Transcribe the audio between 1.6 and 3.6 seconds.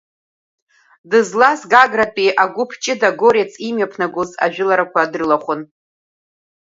Гагратәи агәыԥ ҷыда Горец